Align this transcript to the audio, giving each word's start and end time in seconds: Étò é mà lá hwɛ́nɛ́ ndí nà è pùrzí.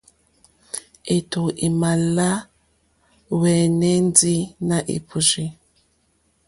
Étò 1.15 1.41
é 1.65 1.67
mà 1.79 1.91
lá 2.15 2.29
hwɛ́nɛ́ 3.37 3.95
ndí 4.07 4.35
nà 4.67 4.77
è 4.93 4.97
pùrzí. 5.07 5.45